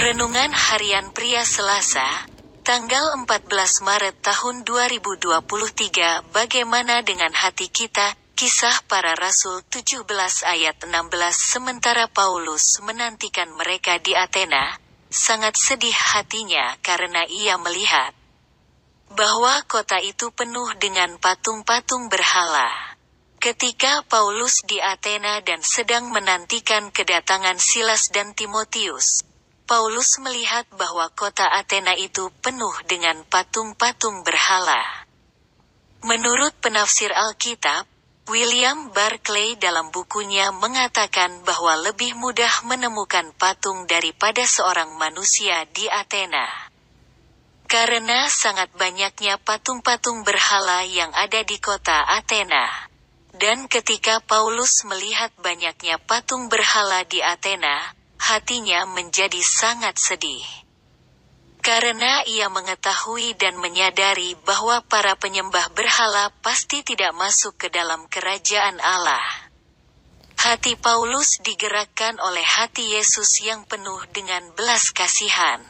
[0.00, 2.24] Renungan Harian Pria Selasa,
[2.64, 8.16] tanggal 14 Maret tahun 2023 Bagaimana dengan hati kita?
[8.32, 10.08] Kisah para Rasul 17
[10.48, 10.88] ayat 16
[11.36, 14.80] Sementara Paulus menantikan mereka di Athena,
[15.12, 18.16] sangat sedih hatinya karena ia melihat
[19.12, 22.96] bahwa kota itu penuh dengan patung-patung berhala.
[23.36, 29.28] Ketika Paulus di Athena dan sedang menantikan kedatangan Silas dan Timotius,
[29.70, 34.82] Paulus melihat bahwa kota Athena itu penuh dengan patung-patung berhala.
[36.02, 37.86] Menurut penafsir Alkitab,
[38.26, 46.50] William Barclay dalam bukunya mengatakan bahwa lebih mudah menemukan patung daripada seorang manusia di Athena.
[47.70, 52.90] Karena sangat banyaknya patung-patung berhala yang ada di kota Athena.
[53.38, 57.99] Dan ketika Paulus melihat banyaknya patung berhala di Athena,
[58.30, 60.46] hatinya menjadi sangat sedih.
[61.60, 68.80] Karena ia mengetahui dan menyadari bahwa para penyembah berhala pasti tidak masuk ke dalam kerajaan
[68.80, 69.50] Allah.
[70.40, 75.60] Hati Paulus digerakkan oleh hati Yesus yang penuh dengan belas kasihan.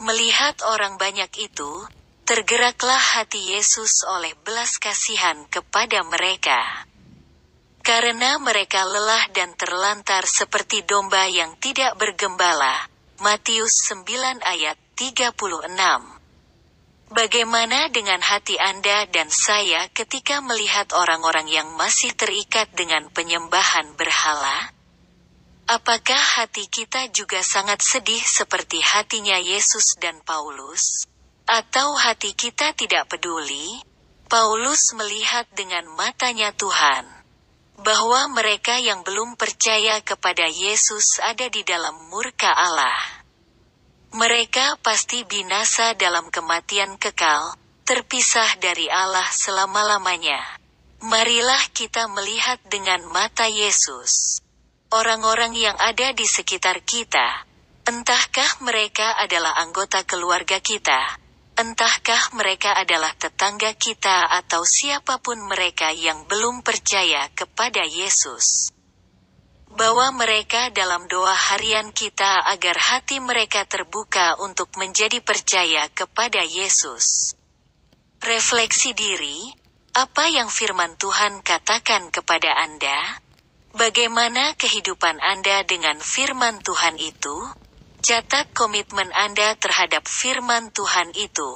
[0.00, 1.84] Melihat orang banyak itu,
[2.24, 6.87] tergeraklah hati Yesus oleh belas kasihan kepada mereka.
[7.88, 12.84] Karena mereka lelah dan terlantar seperti domba yang tidak bergembala.
[13.24, 15.32] Matius 9 ayat 36
[17.08, 24.68] Bagaimana dengan hati Anda dan saya ketika melihat orang-orang yang masih terikat dengan penyembahan berhala?
[25.64, 31.08] Apakah hati kita juga sangat sedih seperti hatinya Yesus dan Paulus?
[31.48, 33.80] Atau hati kita tidak peduli?
[34.28, 37.17] Paulus melihat dengan matanya Tuhan
[37.78, 43.22] bahwa mereka yang belum percaya kepada Yesus ada di dalam murka Allah.
[44.10, 47.54] Mereka pasti binasa dalam kematian kekal,
[47.86, 50.42] terpisah dari Allah selama-lamanya.
[50.98, 54.42] Marilah kita melihat dengan mata Yesus.
[54.90, 57.46] Orang-orang yang ada di sekitar kita,
[57.86, 61.20] entahkah mereka adalah anggota keluarga kita,
[61.58, 68.70] Entahkah mereka adalah tetangga kita atau siapa pun mereka yang belum percaya kepada Yesus.
[69.74, 77.34] Bawa mereka dalam doa harian kita agar hati mereka terbuka untuk menjadi percaya kepada Yesus.
[78.22, 79.50] Refleksi diri,
[79.98, 83.18] apa yang firman Tuhan katakan kepada Anda?
[83.74, 87.66] Bagaimana kehidupan Anda dengan firman Tuhan itu?
[88.08, 91.52] Catat komitmen Anda terhadap firman Tuhan itu.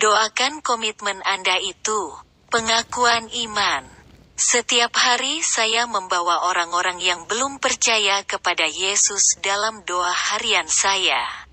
[0.00, 2.08] Doakan komitmen Anda itu,
[2.48, 3.84] pengakuan iman.
[4.32, 11.43] Setiap hari saya membawa orang-orang yang belum percaya kepada Yesus dalam doa harian saya.